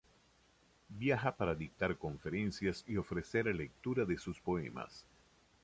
[0.89, 5.05] Viaja para dictar conferencias y ofrecer lecturas de sus poemas.